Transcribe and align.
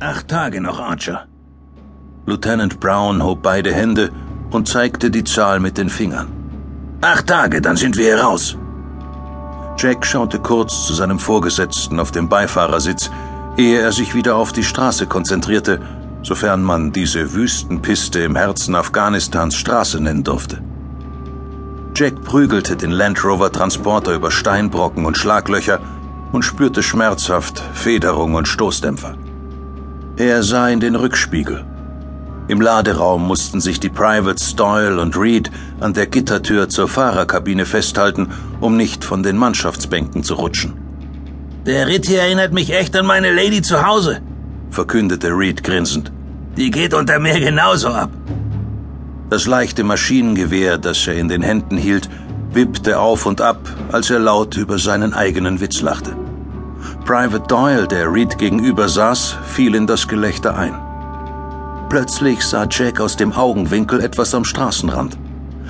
Acht 0.00 0.28
Tage 0.28 0.60
noch, 0.60 0.78
Archer. 0.78 1.26
Lieutenant 2.26 2.80
Brown 2.80 3.22
hob 3.22 3.42
beide 3.42 3.72
Hände 3.72 4.10
und 4.50 4.68
zeigte 4.68 5.10
die 5.10 5.24
Zahl 5.24 5.58
mit 5.58 5.78
den 5.78 5.88
Fingern. 5.88 6.26
Acht 7.00 7.28
Tage, 7.28 7.62
dann 7.62 7.76
sind 7.76 7.96
wir 7.96 8.04
hier 8.04 8.20
raus. 8.20 8.58
Jack 9.78 10.04
schaute 10.04 10.38
kurz 10.38 10.86
zu 10.86 10.92
seinem 10.92 11.18
Vorgesetzten 11.18 11.98
auf 11.98 12.10
dem 12.10 12.28
Beifahrersitz, 12.28 13.10
ehe 13.56 13.80
er 13.80 13.92
sich 13.92 14.14
wieder 14.14 14.36
auf 14.36 14.52
die 14.52 14.64
Straße 14.64 15.06
konzentrierte, 15.06 15.80
sofern 16.22 16.62
man 16.62 16.92
diese 16.92 17.32
Wüstenpiste 17.32 18.20
im 18.20 18.36
Herzen 18.36 18.74
Afghanistans 18.74 19.54
Straße 19.54 19.98
nennen 19.98 20.24
durfte. 20.24 20.62
Jack 21.94 22.22
prügelte 22.22 22.76
den 22.76 22.90
Land 22.90 23.24
Rover 23.24 23.50
Transporter 23.50 24.14
über 24.14 24.30
Steinbrocken 24.30 25.06
und 25.06 25.16
Schlaglöcher 25.16 25.80
und 26.32 26.42
spürte 26.42 26.82
schmerzhaft 26.82 27.62
Federung 27.72 28.34
und 28.34 28.46
Stoßdämpfer. 28.46 29.16
Er 30.18 30.42
sah 30.42 30.70
in 30.70 30.80
den 30.80 30.94
Rückspiegel. 30.94 31.62
Im 32.48 32.62
Laderaum 32.62 33.26
mussten 33.26 33.60
sich 33.60 33.80
die 33.80 33.90
Privates 33.90 34.56
Doyle 34.56 34.98
und 34.98 35.14
Reed 35.14 35.50
an 35.78 35.92
der 35.92 36.06
Gittertür 36.06 36.70
zur 36.70 36.88
Fahrerkabine 36.88 37.66
festhalten, 37.66 38.28
um 38.60 38.78
nicht 38.78 39.04
von 39.04 39.22
den 39.22 39.36
Mannschaftsbänken 39.36 40.24
zu 40.24 40.34
rutschen. 40.34 40.72
Der 41.66 41.86
Ritt 41.86 42.06
hier 42.06 42.22
erinnert 42.22 42.54
mich 42.54 42.72
echt 42.72 42.96
an 42.96 43.04
meine 43.04 43.30
Lady 43.30 43.60
zu 43.60 43.86
Hause, 43.86 44.22
verkündete 44.70 45.28
Reed 45.28 45.62
grinsend. 45.62 46.10
Die 46.56 46.70
geht 46.70 46.94
unter 46.94 47.18
mir 47.18 47.38
genauso 47.38 47.88
ab. 47.88 48.10
Das 49.28 49.46
leichte 49.46 49.84
Maschinengewehr, 49.84 50.78
das 50.78 51.06
er 51.06 51.16
in 51.16 51.28
den 51.28 51.42
Händen 51.42 51.76
hielt, 51.76 52.08
wippte 52.52 53.00
auf 53.00 53.26
und 53.26 53.42
ab, 53.42 53.58
als 53.92 54.08
er 54.08 54.20
laut 54.20 54.56
über 54.56 54.78
seinen 54.78 55.12
eigenen 55.12 55.60
Witz 55.60 55.82
lachte. 55.82 56.16
Private 57.06 57.46
Doyle, 57.46 57.86
der 57.86 58.12
Reed 58.12 58.36
gegenüber 58.36 58.88
saß, 58.88 59.36
fiel 59.44 59.76
in 59.76 59.86
das 59.86 60.08
Gelächter 60.08 60.58
ein. 60.58 60.74
Plötzlich 61.88 62.42
sah 62.42 62.66
Jack 62.68 62.98
aus 63.00 63.16
dem 63.16 63.32
Augenwinkel 63.32 64.00
etwas 64.00 64.34
am 64.34 64.44
Straßenrand. 64.44 65.16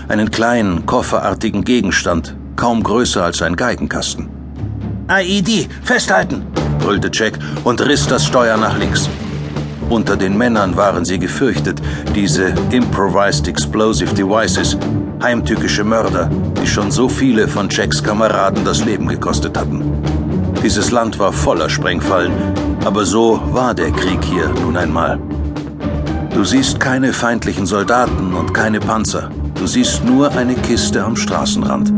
Einen 0.09 0.31
kleinen, 0.31 0.87
kofferartigen 0.87 1.63
Gegenstand, 1.63 2.35
kaum 2.57 2.83
größer 2.83 3.23
als 3.23 3.43
ein 3.43 3.55
Geigenkasten. 3.55 4.31
IED, 5.11 5.69
festhalten! 5.85 6.47
brüllte 6.79 7.11
Jack 7.13 7.39
und 7.65 7.83
riss 7.83 8.07
das 8.07 8.25
Steuer 8.25 8.57
nach 8.57 8.79
links. 8.79 9.07
Unter 9.91 10.17
den 10.17 10.39
Männern 10.39 10.75
waren 10.75 11.05
sie 11.05 11.19
gefürchtet, 11.19 11.83
diese 12.15 12.55
Improvised 12.71 13.47
Explosive 13.47 14.15
Devices, 14.15 14.79
heimtückische 15.23 15.85
Mörder, 15.85 16.31
die 16.63 16.67
schon 16.67 16.91
so 16.91 17.11
viele 17.11 17.47
von 17.47 17.69
Jacks 17.69 18.03
Kameraden 18.03 18.65
das 18.65 18.87
Leben 18.87 19.07
gekostet 19.07 19.59
hatten. 19.59 19.83
Dieses 20.67 20.91
Land 20.91 21.21
war 21.21 21.33
voller 21.33 21.71
Sprengfallen, 21.71 22.33
aber 22.85 23.07
so 23.07 23.41
war 23.53 23.73
der 23.73 23.93
Krieg 23.93 24.25
hier 24.25 24.49
nun 24.49 24.77
einmal. 24.77 25.17
Du 26.35 26.43
siehst 26.43 26.81
keine 26.81 27.13
feindlichen 27.13 27.67
Soldaten 27.67 28.35
und 28.35 28.53
keine 28.53 28.81
Panzer. 28.81 29.31
Du 29.55 29.69
siehst 29.69 30.05
nur 30.05 30.33
eine 30.33 30.57
Kiste 30.57 31.05
am 31.05 31.15
Straßenrand. 31.15 31.91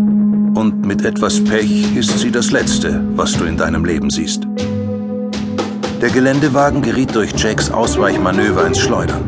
Und 0.55 0.84
mit 0.84 1.02
etwas 1.02 1.42
Pech 1.42 1.97
ist 1.97 2.19
sie 2.19 2.30
das 2.30 2.50
Letzte, 2.50 3.02
was 3.16 3.33
du 3.38 3.47
in 3.47 3.56
deinem 3.56 3.86
Leben 3.86 4.10
siehst. 4.10 4.47
Der 6.03 6.10
Geländewagen 6.10 6.82
geriet 6.82 7.14
durch 7.14 7.32
Jacks 7.42 7.70
Ausweichmanöver 7.70 8.66
ins 8.66 8.80
Schleudern. 8.80 9.22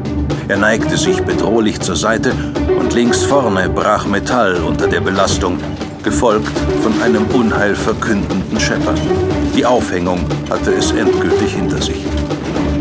Er 0.48 0.58
neigte 0.58 0.98
sich 0.98 1.18
bedrohlich 1.22 1.80
zur 1.80 1.96
Seite 1.96 2.34
und 2.78 2.92
links 2.92 3.22
vorne 3.22 3.70
brach 3.70 4.04
Metall 4.04 4.56
unter 4.56 4.86
der 4.86 5.00
Belastung, 5.00 5.56
gefolgt 6.02 6.50
von 6.82 7.00
einem 7.02 7.26
unheilverkündenden 7.26 8.58
Schepper. 8.58 8.94
Die 9.54 9.64
Aufhängung 9.64 10.20
hatte 10.48 10.72
es 10.72 10.92
endgültig 10.92 11.54
hinter 11.54 11.80
sich. 11.80 12.04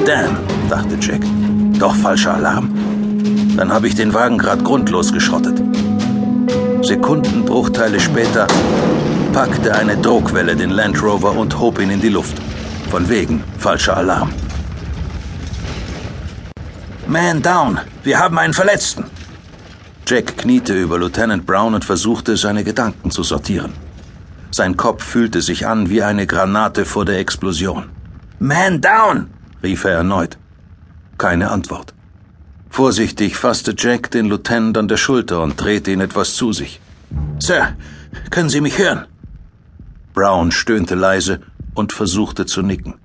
Damn, 0.06 0.38
dachte 0.70 0.98
Jack. 1.00 1.22
Doch 1.80 1.96
falscher 1.96 2.36
Alarm. 2.36 2.70
Dann 3.58 3.72
habe 3.72 3.88
ich 3.88 3.96
den 3.96 4.14
Wagen 4.14 4.38
gerade 4.38 4.64
grundlos 4.64 5.12
geschrottet. 5.12 5.62
Sekundenbruchteile 6.82 8.00
später 8.00 8.48
packte 9.34 9.76
eine 9.76 9.98
Druckwelle 9.98 10.56
den 10.56 10.72
Land 10.72 11.02
Rover 11.04 11.36
und 11.38 11.60
hob 11.60 11.80
ihn 11.80 11.92
in 11.92 12.02
die 12.02 12.10
Luft. 12.10 12.38
Von 12.90 13.10
wegen 13.10 13.44
falscher 13.58 13.98
Alarm. 13.98 14.32
Man 17.08 17.42
down. 17.42 17.80
Wir 18.04 18.20
haben 18.20 18.38
einen 18.38 18.54
Verletzten. 18.54 19.06
Jack 20.10 20.38
kniete 20.38 20.74
über 20.74 20.98
Lieutenant 20.98 21.46
Brown 21.46 21.76
und 21.76 21.86
versuchte, 21.86 22.36
seine 22.36 22.64
Gedanken 22.64 23.12
zu 23.12 23.22
sortieren. 23.22 23.74
Sein 24.50 24.76
Kopf 24.76 25.04
fühlte 25.04 25.44
sich 25.44 25.68
an 25.68 25.92
wie 25.92 26.02
eine 26.02 26.26
Granate 26.26 26.86
vor 26.86 27.06
der 27.06 27.20
Explosion. 27.20 27.92
Man 28.40 28.82
down! 28.82 29.30
rief 29.62 29.84
er 29.84 29.98
erneut. 29.98 30.40
Keine 31.20 31.52
Antwort. 31.52 31.94
Vorsichtig 32.72 33.36
fasste 33.38 33.76
Jack 33.78 34.10
den 34.10 34.26
Lieutenant 34.26 34.80
an 34.80 34.88
der 34.88 34.98
Schulter 34.98 35.44
und 35.44 35.62
drehte 35.62 35.92
ihn 35.92 36.02
etwas 36.02 36.34
zu 36.34 36.54
sich. 36.54 36.82
Sir, 37.38 37.76
können 38.32 38.50
Sie 38.50 38.62
mich 38.62 38.80
hören? 38.80 39.06
Brown 40.16 40.52
stöhnte 40.52 40.96
leise 40.96 41.42
und 41.76 41.94
versuchte 41.94 42.48
zu 42.48 42.64
nicken. 42.64 42.96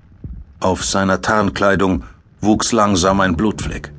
Auf 0.59 0.83
seiner 0.83 1.21
Tarnkleidung 1.21 2.03
wuchs 2.41 2.71
langsam 2.71 3.21
ein 3.21 3.37
Blutfleck. 3.37 3.91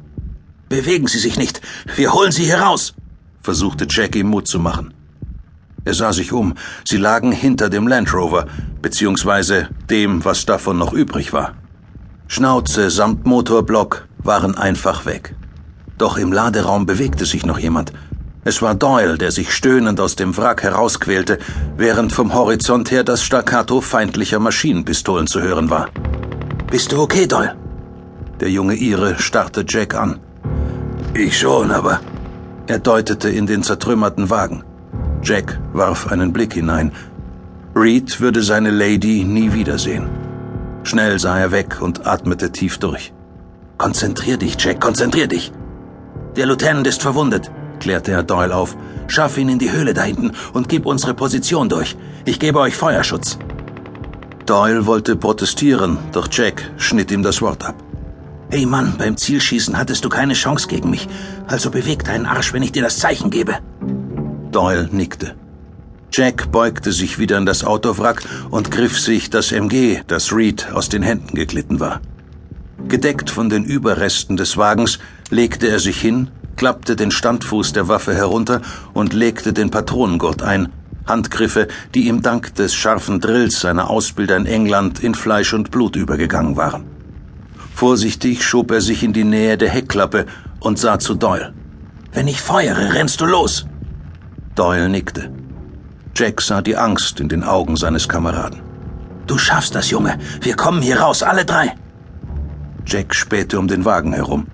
Bewegen 0.69 1.07
Sie 1.07 1.19
sich 1.19 1.39
nicht. 1.39 1.61
Wir 1.95 2.13
holen 2.13 2.33
Sie 2.33 2.45
hier 2.45 2.59
raus, 2.59 2.95
versuchte 3.41 3.87
Jack 3.89 4.17
ihm 4.17 4.29
Mut 4.29 4.49
zu 4.49 4.59
machen. 4.59 4.93
Er 5.85 5.95
sah 5.95 6.13
sich 6.13 6.33
um. 6.33 6.55
Sie 6.85 6.97
lagen 6.97 7.31
hinter 7.31 7.71
dem 7.71 7.87
Land 7.87 8.13
Rover, 8.13 8.47
beziehungsweise 8.83 9.69
dem, 9.89 10.25
was 10.25 10.45
davon 10.45 10.79
noch 10.79 10.93
übrig 10.93 11.33
war. 11.33 11.55
Schnauze 12.27 12.91
samt 12.91 13.25
Motorblock 13.25 14.09
waren 14.19 14.57
einfach 14.57 15.07
weg. 15.07 15.37
Doch 15.97 16.19
im 16.19 16.33
Laderaum 16.33 16.85
bewegte 16.85 17.25
sich 17.25 17.47
noch 17.47 17.61
jemand. 17.61 17.93
Es 18.45 18.63
war 18.63 18.75
Doyle, 18.75 19.17
der 19.17 19.31
sich 19.31 19.55
stöhnend 19.55 20.01
aus 20.01 20.17
dem 20.17 20.37
Wrack 20.37 20.65
herausquälte, 20.65 21.39
während 21.77 22.13
vom 22.13 22.35
Horizont 22.35 22.91
her 22.91 23.05
das 23.05 23.23
Staccato 23.23 23.81
feindlicher 23.81 24.41
Maschinenpistolen 24.41 25.29
zu 25.29 25.41
hören 25.41 25.71
war. 25.71 25.89
Bist 26.69 26.91
du 26.91 27.01
okay, 27.01 27.27
Doyle? 27.29 27.55
Der 28.41 28.51
junge 28.51 28.75
Ire 28.75 29.17
starrte 29.19 29.65
Jack 29.67 29.95
an. 29.95 30.19
Ich 31.19 31.39
schon, 31.39 31.71
aber. 31.71 32.01
Er 32.67 32.79
deutete 32.79 33.31
in 33.31 33.47
den 33.47 33.63
zertrümmerten 33.63 34.29
Wagen. 34.29 34.65
Jack 35.23 35.59
warf 35.73 36.13
einen 36.13 36.31
Blick 36.35 36.53
hinein. 36.53 36.93
Reed 37.75 38.21
würde 38.21 38.43
seine 38.43 38.71
Lady 38.71 39.25
nie 39.25 39.55
wiedersehen. 39.55 40.11
Schnell 40.83 41.19
sah 41.19 41.39
er 41.39 41.53
weg 41.53 41.81
und 41.81 42.07
atmete 42.07 42.53
tief 42.53 42.77
durch. 42.79 43.15
Konzentrier 43.79 44.37
dich, 44.37 44.57
Jack, 44.59 44.79
konzentrier 44.79 45.27
dich. 45.27 45.53
Der 46.37 46.45
Lieutenant 46.45 46.87
ist 46.87 47.01
verwundet, 47.01 47.51
klärte 47.81 48.13
er 48.13 48.23
Doyle 48.23 48.55
auf. 48.55 48.77
Schaff 49.09 49.39
ihn 49.39 49.49
in 49.49 49.59
die 49.59 49.73
Höhle 49.73 49.95
da 49.95 50.03
hinten 50.03 50.33
und 50.53 50.69
gib 50.69 50.85
unsere 50.85 51.15
Position 51.15 51.71
durch. 51.71 51.97
Ich 52.27 52.39
gebe 52.39 52.61
euch 52.61 52.77
Feuerschutz. 52.77 53.39
Doyle 54.45 54.85
wollte 54.85 55.17
protestieren, 55.17 55.97
doch 56.13 56.29
Jack 56.31 56.71
schnitt 56.77 57.11
ihm 57.11 57.23
das 57.23 57.41
Wort 57.41 57.65
ab. 57.65 57.86
Hey 58.49 58.65
Mann, 58.65 58.95
beim 58.97 59.17
Zielschießen 59.17 59.77
hattest 59.77 60.05
du 60.05 60.09
keine 60.09 60.35
Chance 60.35 60.69
gegen 60.69 60.91
mich. 60.91 61.09
Also 61.49 61.71
beweg 61.71 62.05
deinen 62.05 62.27
Arsch, 62.27 62.53
wenn 62.53 62.63
ich 62.63 62.73
dir 62.73 62.83
das 62.83 62.99
Zeichen 62.99 63.31
gebe. 63.31 63.59
Doyle 64.53 64.89
nickte. 64.93 65.35
Jack 66.13 66.53
beugte 66.53 66.93
sich 66.93 67.19
wieder 67.19 67.39
in 67.39 67.45
das 67.45 67.65
Autowrack 67.65 68.23
und 68.51 68.71
griff 68.71 68.99
sich 68.99 69.31
das 69.31 69.51
MG, 69.51 70.01
das 70.07 70.33
Reed 70.33 70.73
aus 70.73 70.89
den 70.89 71.03
Händen 71.03 71.35
geglitten 71.35 71.81
war. 71.81 72.01
Gedeckt 72.89 73.31
von 73.31 73.51
den 73.51 73.65
Überresten 73.65 74.37
des 74.37 74.57
Wagens 74.57 75.01
legte 75.29 75.67
er 75.67 75.81
sich 75.81 76.01
hin, 76.01 76.31
klappte 76.55 76.95
den 76.95 77.11
Standfuß 77.11 77.73
der 77.73 77.89
Waffe 77.89 78.15
herunter 78.15 78.63
und 78.95 79.13
legte 79.13 79.53
den 79.53 79.71
Patronengurt 79.71 80.43
ein, 80.43 80.69
Handgriffe, 81.07 81.67
die 81.95 82.07
ihm 82.07 82.23
dank 82.23 82.55
des 82.55 82.75
scharfen 82.75 83.21
Drills 83.21 83.61
seiner 83.61 83.91
Ausbilder 83.91 84.37
in 84.37 84.47
England 84.47 85.01
in 85.01 85.15
Fleisch 85.15 85.53
und 85.53 85.71
Blut 85.73 85.97
übergegangen 85.97 86.57
waren. 86.57 86.96
Vorsichtig 87.77 88.43
schob 88.43 88.71
er 88.71 88.81
sich 88.81 89.03
in 89.03 89.13
die 89.13 89.23
Nähe 89.23 89.59
der 89.59 89.69
Heckklappe 89.69 90.25
und 90.61 90.79
sah 90.79 90.99
zu 90.99 91.15
Doyle. 91.15 91.53
Wenn 92.11 92.27
ich 92.27 92.41
feuere, 92.41 92.95
rennst 92.95 93.21
du 93.21 93.27
los. 93.27 93.67
Doyle 94.55 94.89
nickte. 94.89 95.31
Jack 96.15 96.41
sah 96.41 96.63
die 96.63 96.79
Angst 96.79 97.21
in 97.21 97.29
den 97.29 97.45
Augen 97.45 97.77
seines 97.77 98.09
Kameraden. 98.09 98.63
Du 99.27 99.37
schaffst 99.37 99.75
das, 99.75 99.91
Junge. 99.91 100.17
Wir 100.41 100.57
kommen 100.57 100.81
hier 100.81 101.01
raus, 101.01 101.23
alle 101.23 101.45
drei. 101.45 101.75
Jack 102.87 103.15
spähte 103.15 103.59
um 103.59 103.69
den 103.69 103.85
Wagen 103.85 104.15
herum. 104.15 104.47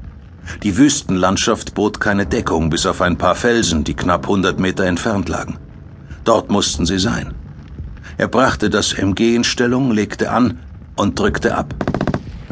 Die 0.65 0.77
Wüstenlandschaft 0.77 1.75
bot 1.75 2.01
keine 2.01 2.27
Deckung 2.27 2.71
bis 2.71 2.87
auf 2.87 3.01
ein 3.01 3.19
paar 3.19 3.37
Felsen, 3.37 3.85
die 3.85 3.95
knapp 3.95 4.25
100 4.25 4.59
Meter 4.59 4.85
entfernt 4.87 5.29
lagen. 5.29 5.59
Dort 6.25 6.51
mussten 6.51 6.87
sie 6.87 6.99
sein. 6.99 7.35
Er 8.19 8.27
brachte 8.27 8.69
das 8.69 8.93
MG 8.95 9.37
in 9.37 9.45
Stellung, 9.45 9.93
legte 9.93 10.33
an 10.33 10.59
und 10.97 11.21
drückte 11.21 11.55
ab. 11.57 11.73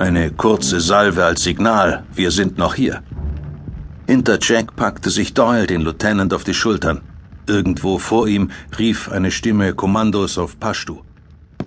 Eine 0.01 0.31
kurze 0.31 0.81
Salve 0.81 1.27
als 1.27 1.43
Signal, 1.43 2.05
wir 2.15 2.31
sind 2.31 2.57
noch 2.57 2.75
hier. 2.75 3.03
Hinter 4.07 4.39
Jack 4.41 4.75
packte 4.75 5.11
sich 5.11 5.35
Doyle 5.35 5.67
den 5.67 5.83
Lieutenant 5.83 6.33
auf 6.33 6.43
die 6.43 6.55
Schultern. 6.55 7.03
Irgendwo 7.47 7.99
vor 7.99 8.27
ihm 8.27 8.51
rief 8.79 9.11
eine 9.11 9.31
Stimme 9.31 9.75
Kommandos 9.75 10.39
auf 10.39 10.59
Pashtu. 10.59 11.03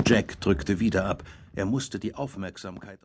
Jack 0.08 0.42
drückte 0.42 0.80
wieder 0.80 1.06
ab. 1.06 1.24
Er 1.54 1.66
musste 1.66 2.00
die 2.00 2.16
Aufmerksamkeit 2.16 2.98